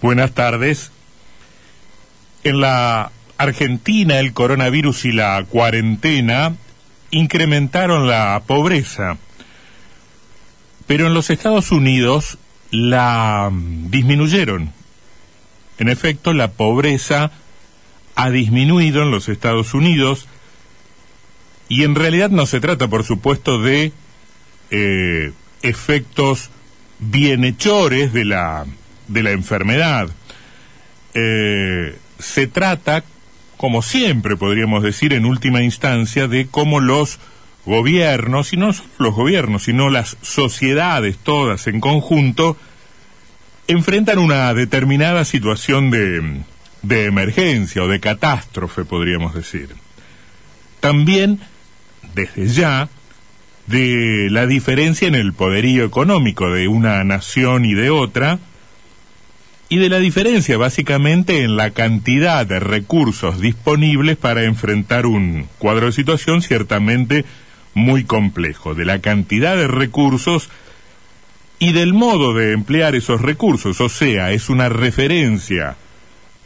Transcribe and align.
Buenas 0.00 0.32
tardes. 0.32 0.92
En 2.44 2.60
la 2.60 3.10
Argentina 3.36 4.20
el 4.20 4.32
coronavirus 4.32 5.06
y 5.06 5.12
la 5.12 5.44
cuarentena 5.48 6.54
incrementaron 7.10 8.06
la 8.06 8.40
pobreza, 8.46 9.16
pero 10.86 11.08
en 11.08 11.14
los 11.14 11.30
Estados 11.30 11.72
Unidos 11.72 12.38
la 12.70 13.50
disminuyeron. 13.52 14.72
En 15.78 15.88
efecto, 15.88 16.32
la 16.32 16.52
pobreza 16.52 17.32
ha 18.14 18.30
disminuido 18.30 19.02
en 19.02 19.10
los 19.10 19.28
Estados 19.28 19.74
Unidos 19.74 20.28
y 21.68 21.82
en 21.82 21.96
realidad 21.96 22.30
no 22.30 22.46
se 22.46 22.60
trata, 22.60 22.86
por 22.86 23.02
supuesto, 23.02 23.60
de 23.60 23.92
eh, 24.70 25.32
efectos 25.62 26.50
bienhechores 27.00 28.12
de 28.12 28.24
la, 28.24 28.64
de 29.08 29.22
la 29.22 29.32
enfermedad. 29.32 30.08
Eh, 31.14 31.96
se 32.18 32.46
trata, 32.46 33.04
como 33.56 33.82
siempre 33.82 34.36
podríamos 34.36 34.82
decir 34.82 35.12
en 35.12 35.24
última 35.24 35.62
instancia, 35.62 36.28
de 36.28 36.46
cómo 36.46 36.80
los 36.80 37.18
gobiernos, 37.66 38.52
y 38.52 38.56
no 38.56 38.72
solo 38.72 38.88
los 38.98 39.14
gobiernos, 39.14 39.64
sino 39.64 39.90
las 39.90 40.16
sociedades 40.22 41.18
todas 41.18 41.66
en 41.66 41.80
conjunto, 41.80 42.56
enfrentan 43.66 44.18
una 44.18 44.54
determinada 44.54 45.24
situación 45.24 45.90
de, 45.90 46.42
de 46.82 47.04
emergencia 47.04 47.82
o 47.82 47.88
de 47.88 48.00
catástrofe, 48.00 48.84
podríamos 48.84 49.34
decir. 49.34 49.68
También, 50.80 51.40
desde 52.14 52.48
ya, 52.48 52.88
de 53.66 54.28
la 54.30 54.46
diferencia 54.46 55.06
en 55.08 55.14
el 55.14 55.34
poderío 55.34 55.84
económico 55.84 56.50
de 56.50 56.68
una 56.68 57.04
nación 57.04 57.66
y 57.66 57.74
de 57.74 57.90
otra, 57.90 58.38
y 59.68 59.78
de 59.78 59.88
la 59.88 59.98
diferencia 59.98 60.56
básicamente 60.56 61.42
en 61.42 61.56
la 61.56 61.70
cantidad 61.70 62.46
de 62.46 62.60
recursos 62.60 63.40
disponibles 63.40 64.16
para 64.16 64.44
enfrentar 64.44 65.06
un 65.06 65.46
cuadro 65.58 65.86
de 65.86 65.92
situación 65.92 66.40
ciertamente 66.42 67.24
muy 67.74 68.04
complejo, 68.04 68.74
de 68.74 68.84
la 68.84 69.00
cantidad 69.00 69.56
de 69.56 69.68
recursos 69.68 70.48
y 71.58 71.72
del 71.72 71.92
modo 71.92 72.34
de 72.34 72.52
emplear 72.52 72.94
esos 72.94 73.20
recursos, 73.20 73.80
o 73.80 73.88
sea, 73.88 74.32
es 74.32 74.48
una 74.48 74.68
referencia 74.68 75.76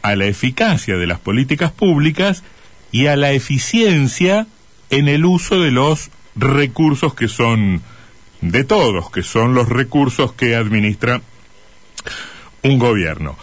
a 0.03 0.17
la 0.17 0.27
eficacia 0.27 0.97
de 0.97 1.07
las 1.07 1.21
políticas 1.21 1.71
públicas 1.71 2.43
y 2.91 3.07
a 3.07 3.17
la 3.17 3.33
eficiencia 3.33 4.47
en 4.91 5.09
el 5.09 5.25
uso 5.25 5.61
de 5.61 5.71
los 5.71 6.11
recursos 6.35 7.15
que 7.15 7.29
son 7.29 7.83
de 8.41 8.65
todos, 8.65 9.11
que 9.11 9.23
son 9.23 9.55
los 9.55 9.69
recursos 9.69 10.33
que 10.33 10.57
administra 10.57 11.23
un 12.63 12.79
gobierno. 12.79 13.37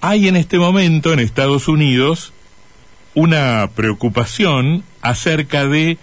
Hay 0.00 0.28
en 0.28 0.36
este 0.36 0.58
momento 0.58 1.12
en 1.12 1.18
Estados 1.20 1.68
Unidos 1.68 2.32
una 3.14 3.68
preocupación 3.74 4.84
acerca 5.02 5.66
de 5.66 5.98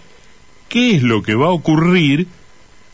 qué 0.68 0.96
es 0.96 1.02
lo 1.02 1.22
que 1.22 1.34
va 1.34 1.46
a 1.46 1.50
ocurrir 1.50 2.26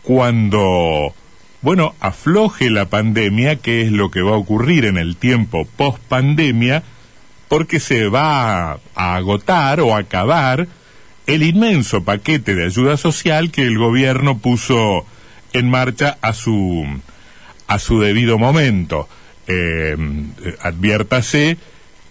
cuando, 0.03 1.15
bueno, 1.61 1.95
afloje 2.01 2.71
la 2.71 2.89
pandemia, 2.89 3.57
qué 3.57 3.83
es 3.83 3.93
lo 3.93 4.11
que 4.11 4.23
va 4.23 4.33
a 4.33 4.39
ocurrir 4.39 4.85
en 4.85 4.97
el 4.97 5.17
tiempo 5.17 5.67
post 5.77 5.99
pandemia, 6.09 6.83
porque 7.49 7.81
se 7.81 8.09
va 8.09 8.73
a 8.95 9.17
agotar 9.17 9.81
o 9.81 9.97
acabar 9.97 10.69
el 11.27 11.43
inmenso 11.43 12.05
paquete 12.05 12.55
de 12.55 12.67
ayuda 12.67 12.97
social 12.97 13.51
que 13.51 13.63
el 13.63 13.79
gobierno 13.79 14.39
puso 14.39 15.07
en 15.53 15.71
marcha 15.71 16.19
a 16.21 16.33
su, 16.33 16.87
a 17.67 17.79
su 17.79 18.01
debido 18.01 18.39
momento. 18.39 19.09
Eh, 19.47 19.97
adviértase 20.61 21.57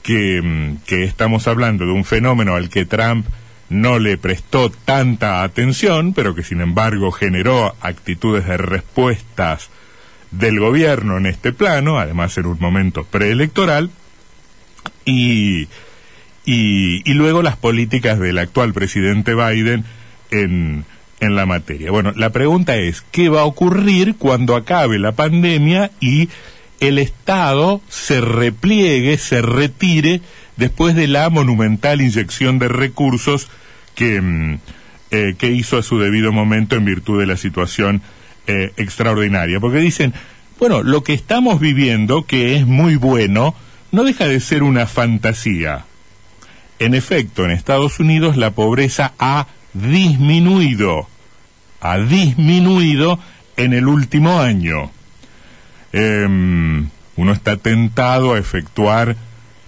que, 0.04 0.76
que 0.86 1.04
estamos 1.04 1.48
hablando 1.48 1.86
de 1.86 1.92
un 1.92 2.06
fenómeno 2.06 2.56
al 2.56 2.70
que 2.70 2.86
Trump 2.86 3.26
no 3.70 4.00
le 4.00 4.18
prestó 4.18 4.70
tanta 4.70 5.44
atención, 5.44 6.14
pero 6.14 6.36
que 6.36 6.44
sin 6.44 6.60
embargo 6.60 7.12
generó 7.12 7.76
actitudes 7.80 8.46
de 8.46 8.58
respuestas 8.58 9.70
del 10.32 10.60
gobierno 10.60 11.18
en 11.18 11.26
este 11.26 11.54
plano, 11.54 12.00
además 12.00 12.38
en 12.38 12.48
un 12.48 12.58
momento 12.60 13.06
preelectoral, 13.06 13.92
y 15.06 15.68
y, 16.46 17.14
luego 17.14 17.42
las 17.42 17.58
políticas 17.58 18.20
del 18.20 18.38
actual 18.38 18.74
presidente 18.74 19.36
Biden 19.36 19.86
en, 20.32 20.86
en 21.20 21.36
la 21.36 21.46
materia. 21.46 21.92
Bueno, 21.92 22.14
la 22.16 22.32
pregunta 22.32 22.76
es, 22.78 23.04
¿qué 23.12 23.30
va 23.30 23.42
a 23.42 23.46
ocurrir 23.46 24.16
cuando 24.16 24.56
acabe 24.56 24.98
la 24.98 25.12
pandemia 25.12 25.92
y 26.00 26.30
el 26.82 26.98
Estado 26.98 27.82
se 27.88 28.20
repliegue, 28.20 29.18
se 29.18 29.42
retire 29.42 30.20
después 30.58 30.96
de 30.96 31.08
la 31.08 31.30
monumental 31.30 32.02
inyección 32.02 32.60
de 32.60 32.68
recursos 32.68 33.48
que, 33.96 34.20
mm, 34.20 34.60
eh, 35.12 35.36
que 35.38 35.52
hizo 35.52 35.78
a 35.78 35.84
su 35.84 35.98
debido 35.98 36.34
momento 36.34 36.76
en 36.76 36.84
virtud 36.84 37.20
de 37.22 37.28
la 37.28 37.38
situación 37.38 38.02
eh, 38.48 38.74
extraordinaria? 38.76 39.62
Porque 39.62 39.78
dicen, 39.78 40.14
bueno, 40.60 40.84
lo 40.84 41.04
que 41.04 41.14
estamos 41.14 41.62
viviendo, 41.62 42.26
que 42.26 42.58
es 42.58 42.68
muy 42.68 42.98
bueno, 42.98 43.56
no 43.94 44.04
deja 44.04 44.28
de 44.28 44.42
ser 44.42 44.64
una 44.64 44.88
fantasía 44.88 45.86
en 46.82 46.96
efecto, 46.96 47.46
en 47.46 47.52
Estados 47.52 48.00
Unidos 48.00 48.38
la 48.38 48.52
pobreza 48.52 49.14
ha 49.20 49.46
disminuido, 49.76 51.08
ha 51.80 52.00
disminuido 52.00 53.20
en 53.56 53.74
el 53.74 53.86
último 53.86 54.40
año. 54.40 54.90
Em, 55.94 56.90
uno 57.18 57.34
está 57.34 57.58
tentado 57.58 58.34
a 58.34 58.40
efectuar 58.40 59.16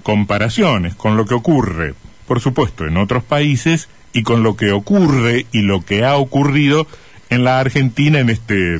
comparaciones 0.03 0.95
con 0.95 1.17
lo 1.17 1.25
que 1.25 1.33
ocurre, 1.33 1.95
por 2.27 2.39
supuesto, 2.39 2.85
en 2.85 2.97
otros 2.97 3.23
países 3.23 3.89
y 4.13 4.23
con 4.23 4.43
lo 4.43 4.55
que 4.55 4.71
ocurre 4.71 5.45
y 5.51 5.61
lo 5.61 5.81
que 5.83 6.05
ha 6.05 6.15
ocurrido 6.15 6.87
en 7.29 7.43
la 7.43 7.59
Argentina 7.59 8.19
en 8.19 8.29
este 8.29 8.79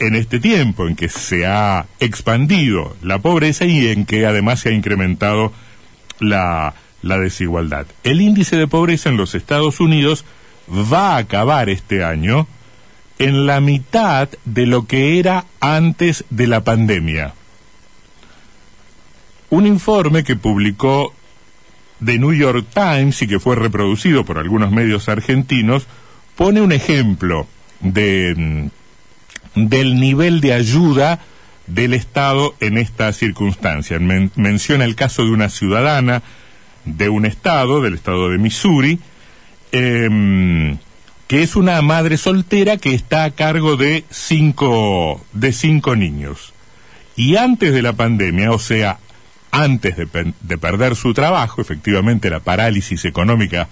en 0.00 0.16
este 0.16 0.40
tiempo 0.40 0.88
en 0.88 0.96
que 0.96 1.08
se 1.08 1.46
ha 1.46 1.86
expandido 2.00 2.96
la 3.02 3.20
pobreza 3.20 3.64
y 3.64 3.88
en 3.88 4.06
que 4.06 4.26
además 4.26 4.60
se 4.60 4.70
ha 4.70 4.72
incrementado 4.72 5.52
la 6.18 6.74
la 7.02 7.18
desigualdad. 7.18 7.86
El 8.02 8.20
índice 8.20 8.56
de 8.56 8.66
pobreza 8.66 9.10
en 9.10 9.16
los 9.16 9.34
Estados 9.34 9.80
Unidos 9.80 10.24
va 10.68 11.14
a 11.14 11.18
acabar 11.18 11.68
este 11.68 12.02
año 12.02 12.46
en 13.18 13.46
la 13.46 13.60
mitad 13.60 14.28
de 14.44 14.66
lo 14.66 14.86
que 14.86 15.18
era 15.18 15.44
antes 15.60 16.24
de 16.30 16.46
la 16.46 16.64
pandemia. 16.64 17.34
Un 19.50 19.66
informe 19.66 20.24
que 20.24 20.36
publicó 20.36 21.14
The 22.04 22.18
New 22.18 22.32
York 22.32 22.66
Times 22.74 23.22
y 23.22 23.26
que 23.26 23.38
fue 23.38 23.56
reproducido 23.56 24.24
por 24.24 24.38
algunos 24.38 24.72
medios 24.72 25.08
argentinos 25.08 25.86
pone 26.36 26.60
un 26.60 26.72
ejemplo 26.72 27.46
de, 27.80 28.70
del 29.54 30.00
nivel 30.00 30.40
de 30.40 30.52
ayuda 30.52 31.20
del 31.66 31.94
Estado 31.94 32.54
en 32.60 32.78
esta 32.78 33.12
circunstancia. 33.12 33.98
menciona 34.00 34.84
el 34.84 34.96
caso 34.96 35.24
de 35.24 35.30
una 35.30 35.48
ciudadana 35.48 36.22
de 36.84 37.08
un 37.08 37.24
estado, 37.24 37.80
del 37.80 37.94
estado 37.94 38.28
de 38.30 38.38
Missouri, 38.38 39.00
em, 39.72 40.76
que 41.34 41.42
es 41.42 41.56
una 41.56 41.82
madre 41.82 42.16
soltera 42.16 42.76
que 42.76 42.94
está 42.94 43.24
a 43.24 43.32
cargo 43.32 43.76
de 43.76 44.04
cinco, 44.08 45.20
de 45.32 45.52
cinco 45.52 45.96
niños. 45.96 46.54
Y 47.16 47.34
antes 47.34 47.72
de 47.72 47.82
la 47.82 47.92
pandemia, 47.92 48.52
o 48.52 48.60
sea, 48.60 49.00
antes 49.50 49.96
de, 49.96 50.06
de 50.40 50.58
perder 50.58 50.94
su 50.94 51.12
trabajo, 51.12 51.60
efectivamente 51.60 52.30
la 52.30 52.38
parálisis 52.38 53.04
económica 53.04 53.66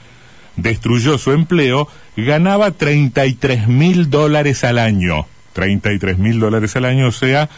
destruyó 0.57 1.19
su 1.19 1.31
empleo, 1.31 1.87
ganaba 2.17 2.73
33 2.73 3.69
mil 3.69 4.11
dólares 4.11 4.65
al 4.65 4.79
año. 4.79 5.29
33 5.53 6.19
mil 6.19 6.41
dólares 6.41 6.75
al 6.75 6.85
año, 6.85 7.07
o 7.07 7.13
sea, 7.13 7.49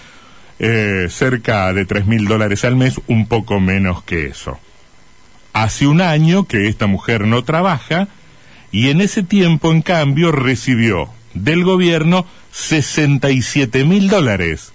eh, 0.58 1.06
cerca 1.08 1.72
de 1.72 1.86
3 1.86 2.04
mil 2.04 2.28
dólares 2.28 2.66
al 2.66 2.76
mes, 2.76 3.00
un 3.06 3.26
poco 3.26 3.58
menos 3.58 4.02
que 4.02 4.26
eso. 4.26 4.58
Hace 5.54 5.86
un 5.86 6.02
año 6.02 6.44
que 6.44 6.68
esta 6.68 6.86
mujer 6.86 7.26
no 7.26 7.42
trabaja 7.42 8.08
y 8.74 8.90
en 8.90 9.00
ese 9.00 9.22
tiempo, 9.22 9.70
en 9.70 9.82
cambio, 9.82 10.32
recibió 10.32 11.08
del 11.32 11.62
gobierno 11.62 12.26
67 12.50 13.84
mil 13.84 14.08
dólares. 14.08 14.72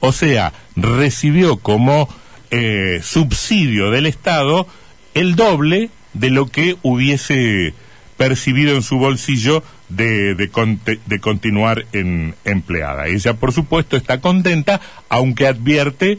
O 0.00 0.12
sea, 0.12 0.54
recibió 0.76 1.58
como 1.58 2.08
eh, 2.50 3.00
subsidio 3.02 3.90
del 3.90 4.06
Estado 4.06 4.66
el 5.12 5.36
doble 5.36 5.90
de 6.14 6.30
lo 6.30 6.46
que 6.46 6.78
hubiese 6.80 7.74
percibido 8.16 8.74
en 8.76 8.82
su 8.82 8.96
bolsillo 8.96 9.62
de, 9.90 10.34
de, 10.34 11.20
continuar 11.20 11.84
en 11.92 12.34
empleada. 12.46 13.08
Ella, 13.08 13.34
por 13.34 13.52
supuesto, 13.52 13.98
está 13.98 14.22
contenta, 14.22 14.80
aunque 15.10 15.46
advierte 15.46 16.18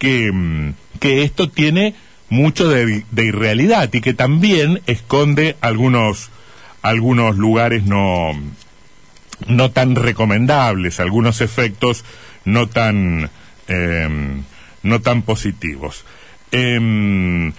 que, 0.00 0.32
mm, 0.32 0.74
que 0.98 1.22
esto 1.22 1.48
tiene 1.48 1.94
mucho 2.28 2.68
de, 2.68 3.04
irrealidad 3.16 3.92
y 3.92 4.00
que 4.00 4.14
también 4.14 4.80
esconde 4.86 5.56
algunos, 5.60 6.30
algunos 6.82 7.36
lugares 7.36 7.84
no, 7.84 8.32
no 9.46 9.70
tan 9.70 9.96
recomendables, 9.96 11.00
algunos 11.00 11.40
efectos 11.40 12.04
no 12.44 12.68
tan, 12.68 13.30
em, 13.68 14.42
no 14.82 15.00
tan 15.00 15.22
positivos. 15.22 16.04
Em, 16.50 17.52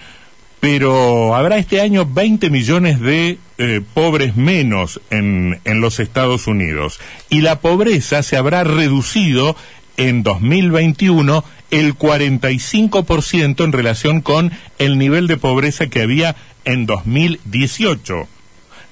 pero 0.60 1.34
habrá 1.36 1.58
este 1.58 1.80
año 1.80 2.06
20 2.06 2.50
millones 2.50 3.00
de 3.00 3.38
eh, 3.58 3.80
pobres 3.94 4.36
menos 4.36 5.00
en, 5.10 5.60
en 5.64 5.80
los 5.80 6.00
Estados 6.00 6.46
Unidos 6.46 6.98
y 7.30 7.40
la 7.40 7.60
pobreza 7.60 8.22
se 8.22 8.36
habrá 8.36 8.64
reducido 8.64 9.56
en 9.96 10.22
2021 10.22 11.44
el 11.70 11.96
45% 11.96 13.64
en 13.64 13.72
relación 13.72 14.20
con 14.20 14.52
el 14.78 14.98
nivel 14.98 15.26
de 15.26 15.36
pobreza 15.36 15.88
que 15.88 16.02
había 16.02 16.36
en 16.64 16.86
2018. 16.86 18.28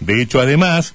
De 0.01 0.23
hecho, 0.23 0.41
además, 0.41 0.95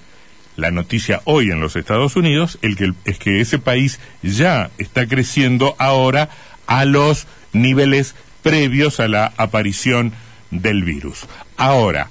la 0.55 0.71
noticia 0.71 1.21
hoy 1.25 1.51
en 1.51 1.59
los 1.59 1.75
Estados 1.75 2.15
Unidos 2.15 2.59
el 2.61 2.75
que, 2.75 2.91
es 3.05 3.17
que 3.17 3.41
ese 3.41 3.59
país 3.59 3.99
ya 4.21 4.71
está 4.77 5.07
creciendo 5.07 5.75
ahora 5.79 6.29
a 6.67 6.85
los 6.85 7.27
niveles 7.53 8.15
previos 8.41 8.99
a 8.99 9.07
la 9.07 9.33
aparición 9.37 10.13
del 10.51 10.83
virus. 10.83 11.25
Ahora, 11.57 12.09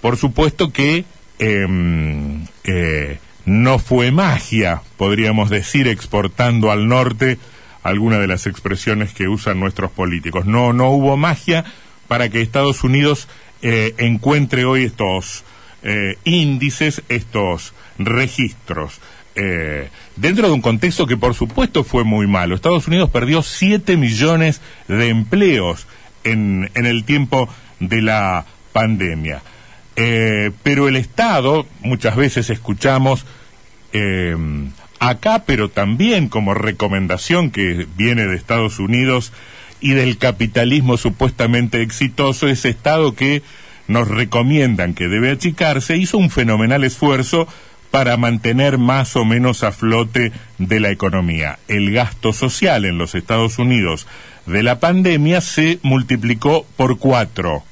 por 0.00 0.16
supuesto 0.16 0.72
que 0.72 1.04
em, 1.38 2.46
eh, 2.64 3.18
no 3.44 3.78
fue 3.78 4.10
magia, 4.10 4.82
podríamos 4.96 5.50
decir, 5.50 5.88
exportando 5.88 6.70
al 6.70 6.88
norte 6.88 7.38
alguna 7.82 8.18
de 8.18 8.26
las 8.26 8.46
expresiones 8.46 9.12
que 9.12 9.28
usan 9.28 9.60
nuestros 9.60 9.90
políticos. 9.90 10.46
No, 10.46 10.72
no 10.72 10.90
hubo 10.90 11.16
magia 11.16 11.64
para 12.08 12.28
que 12.28 12.40
Estados 12.40 12.84
Unidos 12.84 13.28
eh, 13.62 13.94
encuentre 13.98 14.64
hoy 14.64 14.84
estos 14.84 15.44
eh, 15.82 16.16
índices, 16.24 17.02
estos 17.08 17.74
registros. 17.98 19.00
Eh, 19.34 19.88
dentro 20.16 20.46
de 20.48 20.52
un 20.52 20.60
contexto 20.60 21.06
que 21.06 21.16
por 21.16 21.34
supuesto 21.34 21.84
fue 21.84 22.04
muy 22.04 22.26
malo. 22.26 22.54
Estados 22.54 22.86
Unidos 22.86 23.10
perdió 23.10 23.42
7 23.42 23.96
millones 23.96 24.60
de 24.88 25.08
empleos 25.08 25.86
en, 26.24 26.70
en 26.74 26.86
el 26.86 27.04
tiempo 27.04 27.48
de 27.80 28.02
la 28.02 28.46
pandemia. 28.72 29.42
pero 29.94 30.88
el 30.88 30.96
Estado, 30.96 31.66
muchas 31.80 32.16
veces 32.16 32.48
escuchamos 32.50 33.26
acá, 35.08 35.42
pero 35.44 35.68
también 35.68 36.28
como 36.28 36.54
recomendación 36.54 37.50
que 37.50 37.86
viene 37.96 38.26
de 38.26 38.36
Estados 38.36 38.78
Unidos 38.78 39.32
y 39.80 39.94
del 39.94 40.16
capitalismo 40.16 40.96
supuestamente 40.96 41.82
exitoso, 41.82 42.46
ese 42.46 42.68
Estado 42.68 43.14
que 43.14 43.42
nos 43.88 44.06
recomiendan 44.06 44.94
que 44.94 45.08
debe 45.08 45.32
achicarse, 45.32 45.96
hizo 45.96 46.18
un 46.18 46.30
fenomenal 46.30 46.84
esfuerzo 46.84 47.48
para 47.90 48.16
mantener 48.16 48.78
más 48.78 49.16
o 49.16 49.24
menos 49.24 49.64
a 49.64 49.72
flote 49.72 50.32
de 50.58 50.78
la 50.80 50.90
economía. 50.90 51.58
El 51.66 51.92
gasto 51.92 52.32
social 52.32 52.84
en 52.84 52.96
los 52.96 53.16
Estados 53.16 53.58
Unidos 53.58 54.06
de 54.46 54.62
la 54.62 54.78
pandemia 54.78 55.40
se 55.40 55.80
multiplicó 55.82 56.64
por 56.76 56.98
cuatro. 56.98 57.64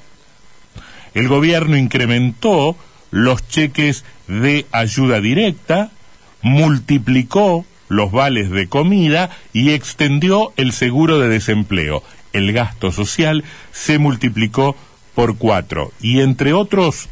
El 1.13 1.29
gobierno 1.29 1.77
incrementó 1.77 2.75
los 3.09 3.47
cheques 3.47 4.03
de 4.27 4.65
ayuda 4.71 5.21
directa, 5.21 5.91
multiplicó 6.41 7.65
los 7.89 8.11
vales 8.11 8.49
de 8.49 8.67
comida 8.67 9.29
y 9.53 9.71
extendió 9.71 10.53
el 10.57 10.71
seguro 10.71 11.19
de 11.19 11.29
desempleo. 11.29 12.03
El 12.33 12.53
gasto 12.53 12.91
social 12.91 13.43
se 13.71 13.97
multiplicó 13.99 14.75
por 15.13 15.37
cuatro 15.37 15.91
y 16.01 16.21
entre 16.21 16.53
otros 16.53 17.09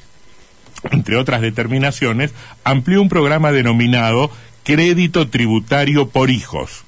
entre 0.91 1.17
otras 1.17 1.41
determinaciones 1.41 2.33
amplió 2.63 3.01
un 3.01 3.09
programa 3.09 3.51
denominado 3.51 4.31
crédito 4.63 5.27
tributario 5.27 6.07
por 6.07 6.29
hijos 6.29 6.85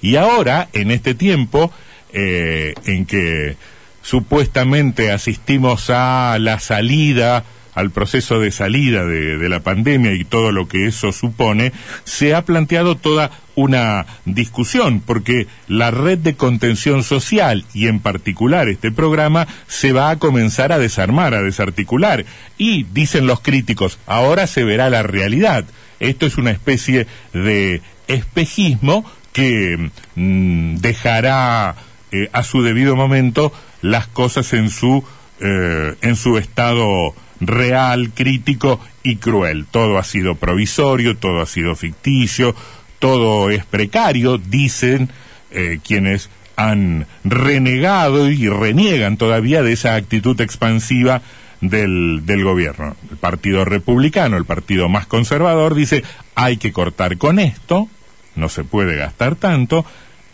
y 0.00 0.14
ahora 0.14 0.68
en 0.72 0.92
este 0.92 1.14
tiempo 1.14 1.72
eh, 2.12 2.74
en 2.86 3.06
que 3.06 3.56
supuestamente 4.02 5.10
asistimos 5.10 5.90
a 5.90 6.36
la 6.38 6.60
salida 6.60 7.44
al 7.74 7.90
proceso 7.90 8.40
de 8.40 8.50
salida 8.50 9.04
de, 9.04 9.48
la 9.48 9.60
pandemia 9.60 10.14
y 10.14 10.24
todo 10.24 10.52
lo 10.52 10.68
que 10.68 10.86
eso 10.86 11.12
supone, 11.12 11.72
se 12.04 12.34
ha 12.34 12.44
planteado 12.44 12.96
toda 12.96 13.30
una 13.56 14.06
discusión, 14.24 15.00
porque 15.00 15.46
la 15.68 15.90
red 15.90 16.18
de 16.18 16.34
contención 16.34 17.02
social 17.02 17.64
y 17.74 17.86
en 17.88 18.00
particular 18.00 18.68
este 18.68 18.90
programa 18.90 19.46
se 19.66 19.92
va 19.92 20.10
a 20.10 20.18
comenzar 20.18 20.72
a 20.72 20.78
desarmar, 20.78 21.34
a 21.34 21.42
desarticular. 21.42 22.24
Y 22.58 22.84
dicen 22.84 23.26
los 23.26 23.40
críticos, 23.40 23.98
ahora 24.06 24.46
se 24.46 24.64
verá 24.64 24.90
la 24.90 25.02
realidad. 25.02 25.64
Esto 26.00 26.26
es 26.26 26.36
una 26.36 26.50
especie 26.50 27.06
de 27.32 27.82
espejismo 28.08 29.04
que 29.32 29.90
mm, 30.14 30.76
dejará 30.76 31.76
eh, 32.12 32.30
a 32.32 32.44
su 32.44 32.62
debido 32.62 32.96
momento 32.96 33.52
las 33.82 34.06
cosas 34.06 34.52
en 34.52 34.70
su, 34.70 35.04
eh, 35.40 35.94
en 36.00 36.16
su 36.16 36.38
estado 36.38 37.14
real, 37.46 38.10
crítico 38.14 38.80
y 39.02 39.16
cruel. 39.16 39.66
Todo 39.70 39.98
ha 39.98 40.04
sido 40.04 40.36
provisorio, 40.36 41.16
todo 41.16 41.40
ha 41.40 41.46
sido 41.46 41.74
ficticio, 41.74 42.54
todo 42.98 43.50
es 43.50 43.64
precario, 43.64 44.38
dicen 44.38 45.10
eh, 45.50 45.78
quienes 45.86 46.30
han 46.56 47.06
renegado 47.24 48.30
y 48.30 48.48
reniegan 48.48 49.16
todavía 49.16 49.62
de 49.62 49.72
esa 49.72 49.94
actitud 49.94 50.40
expansiva 50.40 51.22
del, 51.60 52.22
del 52.24 52.44
gobierno. 52.44 52.96
El 53.10 53.16
Partido 53.16 53.64
Republicano, 53.64 54.36
el 54.36 54.44
partido 54.44 54.88
más 54.88 55.06
conservador, 55.06 55.74
dice 55.74 56.04
hay 56.34 56.56
que 56.56 56.72
cortar 56.72 57.18
con 57.18 57.38
esto, 57.38 57.88
no 58.36 58.48
se 58.48 58.64
puede 58.64 58.96
gastar 58.96 59.36
tanto, 59.36 59.84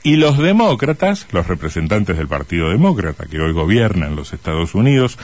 y 0.02 0.16
los 0.16 0.38
demócratas, 0.38 1.26
los 1.30 1.46
representantes 1.46 2.16
del 2.16 2.28
Partido 2.28 2.70
Demócrata 2.70 3.26
que 3.26 3.40
hoy 3.40 3.52
gobiernan 3.52 4.16
los 4.16 4.32
Estados 4.32 4.74
Unidos, 4.74 5.18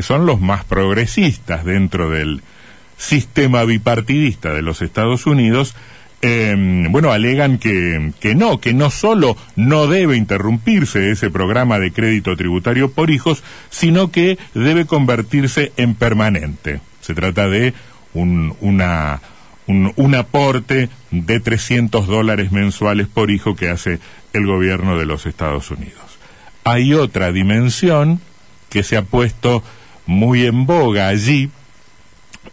que 0.00 0.04
son 0.04 0.24
los 0.24 0.40
más 0.40 0.64
progresistas 0.64 1.62
dentro 1.62 2.08
del 2.08 2.40
sistema 2.96 3.64
bipartidista 3.64 4.50
de 4.54 4.62
los 4.62 4.80
Estados 4.80 5.26
Unidos, 5.26 5.74
em, 6.22 6.90
bueno, 6.90 7.12
alegan 7.12 7.58
que, 7.58 8.12
que 8.18 8.34
no, 8.34 8.60
que 8.60 8.72
no 8.72 8.88
solo 8.90 9.36
no 9.56 9.88
debe 9.88 10.16
interrumpirse 10.16 11.10
ese 11.10 11.28
programa 11.28 11.78
de 11.78 11.92
crédito 11.92 12.34
tributario 12.34 12.90
por 12.92 13.10
hijos, 13.10 13.44
sino 13.68 14.10
que 14.10 14.38
debe 14.54 14.86
convertirse 14.86 15.70
en 15.76 15.94
permanente. 15.94 16.80
Se 17.02 17.12
trata 17.12 17.50
de 17.50 17.74
un, 18.14 18.56
un, 18.62 19.92
un 19.96 20.14
aporte 20.14 20.88
de 21.10 21.40
300 21.40 22.06
dólares 22.06 22.52
mensuales 22.52 23.06
por 23.06 23.30
hijo 23.30 23.54
que 23.54 23.68
hace 23.68 23.98
el 24.32 24.46
gobierno 24.46 24.96
de 24.96 25.04
los 25.04 25.26
Estados 25.26 25.70
Unidos. 25.70 26.18
Hay 26.64 26.94
otra 26.94 27.32
dimensión 27.32 28.18
que 28.70 28.82
se 28.82 28.96
ha 28.96 29.02
puesto 29.02 29.62
muy 30.06 30.46
en 30.46 30.66
boga 30.66 31.08
allí 31.08 31.50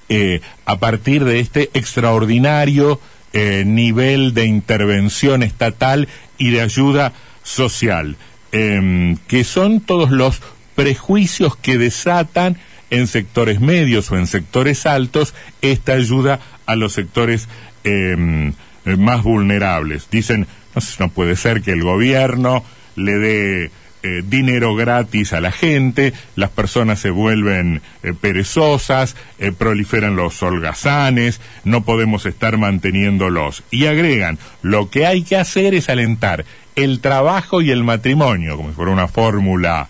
eh, 0.09 0.41
a 0.65 0.77
partir 0.79 1.25
de 1.25 1.39
este 1.39 1.69
extraordinario 1.73 2.99
eh, 3.33 3.63
nivel 3.65 4.33
de 4.33 4.45
intervención 4.45 5.43
estatal 5.43 6.07
y 6.37 6.51
de 6.51 6.61
ayuda 6.61 7.13
social, 7.43 8.15
em, 8.51 9.17
que 9.27 9.43
son 9.43 9.81
todos 9.81 10.11
los 10.11 10.41
prejuicios 10.75 11.55
que 11.57 11.77
desatan 11.77 12.57
en 12.89 13.07
sectores 13.07 13.59
medios 13.59 14.11
o 14.11 14.17
en 14.17 14.27
sectores 14.27 14.85
altos 14.85 15.33
esta 15.61 15.93
ayuda 15.93 16.39
a 16.65 16.75
los 16.75 16.93
sectores 16.93 17.47
em, 17.83 18.53
más 18.85 19.23
vulnerables. 19.23 20.09
Dicen, 20.09 20.47
no, 20.75 20.81
no 20.99 21.09
puede 21.09 21.35
ser 21.35 21.61
que 21.61 21.71
el 21.71 21.83
gobierno 21.83 22.63
le 22.95 23.17
dé 23.17 23.71
eh, 24.03 24.23
dinero 24.25 24.75
gratis 24.75 25.33
a 25.33 25.41
la 25.41 25.51
gente, 25.51 26.13
las 26.35 26.49
personas 26.49 26.99
se 26.99 27.09
vuelven 27.09 27.81
eh, 28.03 28.13
perezosas, 28.13 29.15
eh, 29.39 29.51
proliferan 29.51 30.15
los 30.15 30.41
holgazanes, 30.41 31.41
no 31.63 31.83
podemos 31.83 32.25
estar 32.25 32.57
manteniéndolos. 32.57 33.63
Y 33.71 33.87
agregan, 33.87 34.37
lo 34.61 34.89
que 34.89 35.05
hay 35.05 35.23
que 35.23 35.35
hacer 35.35 35.73
es 35.73 35.89
alentar 35.89 36.45
el 36.75 36.99
trabajo 36.99 37.61
y 37.61 37.71
el 37.71 37.83
matrimonio, 37.83 38.55
como 38.55 38.69
si 38.69 38.75
fuera 38.75 38.91
una 38.91 39.07
fórmula 39.07 39.89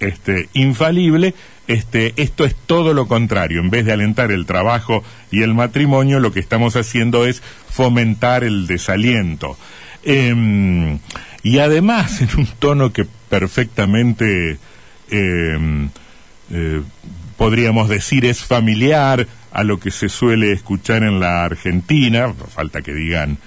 este, 0.00 0.48
infalible, 0.52 1.34
este, 1.66 2.14
esto 2.16 2.44
es 2.44 2.54
todo 2.54 2.94
lo 2.94 3.06
contrario. 3.08 3.60
En 3.60 3.70
vez 3.70 3.84
de 3.84 3.92
alentar 3.92 4.32
el 4.32 4.46
trabajo 4.46 5.04
y 5.30 5.42
el 5.42 5.54
matrimonio, 5.54 6.20
lo 6.20 6.32
que 6.32 6.40
estamos 6.40 6.76
haciendo 6.76 7.26
es 7.26 7.42
fomentar 7.68 8.44
el 8.44 8.66
desaliento. 8.66 9.58
Em, 10.04 10.98
y 11.42 11.58
además, 11.58 12.20
en 12.22 12.28
un 12.38 12.46
tono 12.46 12.92
que 12.92 13.06
perfectamente, 13.28 14.58
em, 15.10 15.88
eh, 16.50 16.82
podríamos 17.36 17.88
decir, 17.88 18.24
es 18.24 18.44
familiar 18.44 19.26
a 19.52 19.64
lo 19.64 19.78
que 19.78 19.90
se 19.90 20.08
suele 20.08 20.52
escuchar 20.52 21.02
en 21.02 21.20
la 21.20 21.44
Argentina, 21.44 22.32
falta 22.54 22.82
que 22.82 22.94
digan 22.94 23.38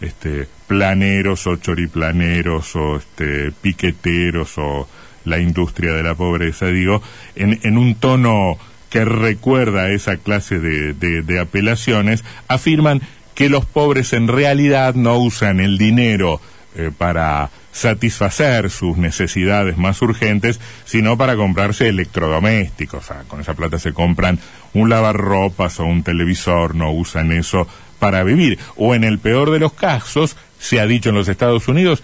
este, 0.00 0.46
planeros 0.66 1.46
o 1.46 1.56
choriplaneros 1.56 2.76
o 2.76 2.96
este, 2.96 3.52
piqueteros 3.60 4.58
o 4.58 4.88
la 5.24 5.38
industria 5.38 5.92
de 5.92 6.02
la 6.02 6.14
pobreza, 6.14 6.66
digo, 6.66 7.02
en, 7.34 7.76
un 7.76 7.94
tono 7.96 8.56
que 8.88 9.04
recuerda 9.04 9.82
a 9.82 9.90
esa 9.90 10.16
clase 10.16 10.58
de 10.58 11.40
apelaciones, 11.40 12.24
afirman 12.46 13.02
que 13.38 13.48
los 13.48 13.64
pobres 13.66 14.14
en 14.14 14.26
realidad 14.26 14.96
no 14.96 15.16
usan 15.18 15.60
el 15.60 15.78
dinero 15.78 16.40
eh, 16.74 16.90
para 16.96 17.50
satisfacer 17.72 18.70
sus 18.70 18.96
necesidades 18.96 19.78
más 19.78 20.02
urgentes, 20.02 20.60
sino 20.84 21.16
para 21.16 21.36
comprarse 21.36 21.88
electrodomésticos. 21.88 23.06
Con 23.26 23.40
esa 23.40 23.54
plata 23.54 23.78
se 23.78 23.92
compran 23.92 24.38
un 24.74 24.88
lavarropas 24.88 25.80
o 25.80 25.84
un 25.84 26.02
televisor, 26.02 26.74
no 26.74 26.92
usan 26.92 27.32
eso 27.32 27.66
para 27.98 28.22
vivir. 28.22 28.58
O 28.76 28.94
en 28.94 29.04
el 29.04 29.18
peor 29.18 29.50
de 29.50 29.60
los 29.60 29.72
casos, 29.72 30.36
se 30.58 30.80
ha 30.80 30.86
dicho 30.86 31.08
en 31.08 31.14
los 31.14 31.28
Estados 31.28 31.68
Unidos, 31.68 32.02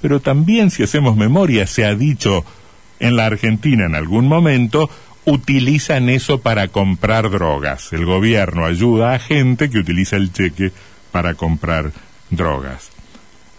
pero 0.00 0.20
también 0.20 0.70
si 0.70 0.82
hacemos 0.82 1.16
memoria, 1.16 1.66
se 1.66 1.84
ha 1.84 1.94
dicho 1.94 2.44
en 3.00 3.16
la 3.16 3.26
Argentina 3.26 3.86
en 3.86 3.94
algún 3.94 4.28
momento, 4.28 4.90
utilizan 5.24 6.08
eso 6.08 6.40
para 6.40 6.68
comprar 6.68 7.30
drogas. 7.30 7.92
El 7.92 8.04
gobierno 8.04 8.66
ayuda 8.66 9.14
a 9.14 9.18
gente 9.18 9.70
que 9.70 9.78
utiliza 9.78 10.16
el 10.16 10.32
cheque 10.32 10.72
para 11.10 11.34
comprar 11.34 11.92
drogas. 12.30 12.93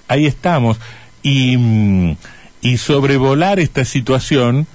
Ahí 0.08 0.26
estamos. 0.26 0.80
Y, 1.22 1.58
mm, 1.58 2.18
y 2.62 2.78
sobrevolar 2.78 3.60
esta 3.60 3.86
situación 3.86 4.68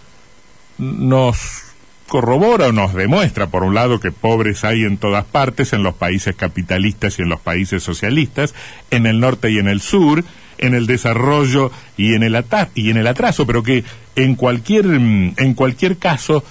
nos 0.78 1.64
corrobora 2.10 2.68
o 2.68 2.72
nos 2.72 2.92
demuestra, 2.92 3.46
por 3.46 3.62
un 3.62 3.74
lado, 3.74 4.00
que 4.00 4.10
pobres 4.10 4.64
hay 4.64 4.82
en 4.82 4.98
todas 4.98 5.24
partes, 5.24 5.72
en 5.72 5.82
los 5.82 5.94
países 5.94 6.34
capitalistas 6.34 7.18
y 7.18 7.22
en 7.22 7.28
los 7.28 7.40
países 7.40 7.82
socialistas, 7.82 8.54
en 8.90 9.06
el 9.06 9.20
norte 9.20 9.50
y 9.50 9.58
en 9.58 9.68
el 9.68 9.80
sur, 9.80 10.24
en 10.58 10.74
el 10.74 10.86
desarrollo 10.86 11.70
y 11.96 12.14
en 12.14 12.22
el, 12.22 12.44
y 12.74 12.90
en 12.90 12.96
el 12.96 13.06
atraso, 13.06 13.46
pero 13.46 13.62
que 13.62 13.84
en 14.16 14.34
cualquier, 14.34 14.86
mm, 14.86 15.34
en 15.36 15.54
cualquier 15.54 15.98
caso, 15.98 16.44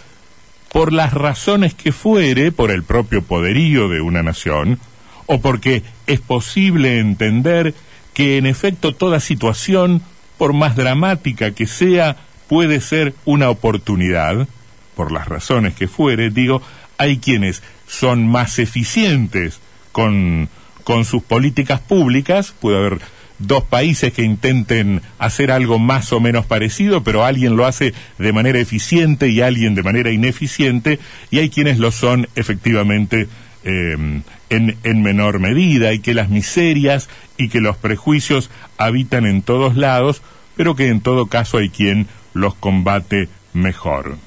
por 0.72 0.94
las 0.94 1.14
razones 1.14 1.74
que 1.74 1.92
fuere, 1.92 2.52
por 2.52 2.72
el 2.72 2.84
propio 2.84 3.22
poderío 3.22 3.90
de 3.90 4.02
una 4.02 4.24
nación, 4.24 4.80
o 5.26 5.42
porque 5.42 5.84
es 6.08 6.22
posible 6.22 7.00
entender 7.00 7.74
que 8.20 8.36
en 8.36 8.46
efecto 8.46 8.94
toda 8.94 9.22
situación, 9.22 10.02
por 10.38 10.52
más 10.52 10.76
dramática 10.76 11.52
que 11.52 11.66
sea, 11.66 12.18
puede 12.50 12.82
ser 12.82 13.14
una 13.24 13.50
oportunidad, 13.50 14.46
por 14.94 15.14
las 15.14 15.30
razones 15.30 15.74
que 15.74 15.88
fuere, 15.88 16.30
digo, 16.30 16.62
hay 16.98 17.20
quienes 17.20 17.64
son 17.88 18.28
más 18.28 18.60
eficientes 18.60 19.62
con, 19.94 20.50
con 20.84 21.06
sus 21.06 21.24
políticas 21.24 21.80
públicas, 21.80 22.54
puede 22.60 22.80
haber 22.80 23.00
dos 23.38 23.64
países 23.64 24.12
que 24.12 24.24
intenten 24.24 25.02
hacer 25.18 25.50
algo 25.50 25.80
más 25.80 26.12
o 26.12 26.20
menos 26.20 26.46
parecido, 26.46 27.06
pero 27.06 27.24
alguien 27.24 27.56
lo 27.56 27.66
hace 27.66 27.94
de 28.18 28.34
manera 28.34 28.60
eficiente 28.60 29.30
y 29.30 29.40
alguien 29.40 29.76
de 29.76 29.84
manera 29.84 30.12
ineficiente, 30.12 31.00
y 31.32 31.40
hay 31.40 31.50
quienes 31.50 31.80
lo 31.80 31.94
son 31.94 32.28
efectivamente 32.36 33.30
em, 33.64 34.24
en, 34.50 34.78
en 34.84 35.02
menor 35.02 35.40
medida, 35.40 35.94
y 35.94 36.00
que 36.00 36.14
las 36.14 36.30
miserias 36.30 37.10
y 37.38 37.50
que 37.50 37.62
los 37.62 37.78
prejuicios 37.78 38.50
habitan 38.78 39.26
en 39.26 39.42
todos 39.42 39.76
lados, 39.76 40.22
pero 40.56 40.76
que 40.76 40.90
en 40.90 41.02
todo 41.02 41.28
caso 41.28 41.58
hay 41.58 41.70
quien 41.70 42.08
los 42.34 42.56
combate 42.56 43.30
mejor. 43.54 44.18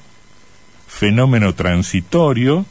Fenómeno 0.87 1.53
transitorio, 1.53 2.65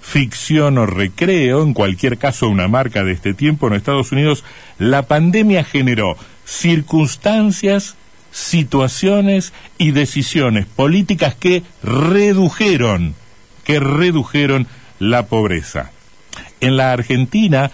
ficción 0.00 0.78
o 0.78 0.86
recreo, 0.86 1.62
en 1.62 1.74
cualquier 1.74 2.16
caso 2.16 2.48
una 2.48 2.68
marca 2.68 3.02
de 3.02 3.12
este 3.12 3.34
tiempo 3.34 3.66
en 3.66 3.74
Estados 3.74 4.12
Unidos, 4.12 4.44
la 4.78 5.02
pandemia 5.02 5.64
generó 5.64 6.16
circunstancias, 6.44 7.96
situaciones 8.30 9.52
y 9.78 9.90
decisiones 9.90 10.66
políticas 10.66 11.34
que 11.34 11.64
redujeron, 11.82 13.14
que 13.64 13.80
redujeron 13.80 14.68
la 14.98 15.26
pobreza. 15.26 15.90
En 16.60 16.76
la 16.76 16.92
Argentina, 16.92 17.70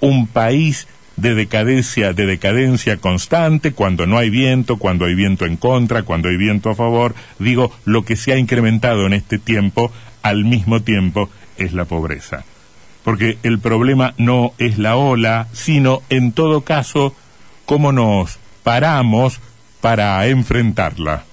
un 0.00 0.26
país 0.26 0.86
de 1.16 1.34
decadencia, 1.34 2.12
de 2.12 2.26
decadencia 2.26 2.96
constante, 2.96 3.72
cuando 3.72 4.06
no 4.06 4.18
hay 4.18 4.30
viento, 4.30 4.76
cuando 4.76 5.04
hay 5.04 5.14
viento 5.14 5.46
en 5.46 5.56
contra, 5.56 6.02
cuando 6.02 6.28
hay 6.28 6.36
viento 6.36 6.70
a 6.70 6.74
favor, 6.74 7.14
digo, 7.38 7.72
lo 7.84 8.04
que 8.04 8.16
se 8.16 8.32
ha 8.32 8.38
incrementado 8.38 9.06
en 9.06 9.12
este 9.12 9.38
tiempo, 9.38 9.92
al 10.22 10.44
mismo 10.44 10.80
tiempo, 10.80 11.30
es 11.58 11.72
la 11.72 11.84
pobreza. 11.84 12.44
Porque 13.04 13.38
el 13.42 13.58
problema 13.58 14.14
no 14.16 14.54
es 14.58 14.78
la 14.78 14.96
ola, 14.96 15.48
sino 15.52 16.02
en 16.08 16.32
todo 16.32 16.62
caso 16.62 17.14
cómo 17.66 17.92
nos 17.92 18.38
paramos 18.62 19.40
para 19.80 20.26
enfrentarla. 20.26 21.24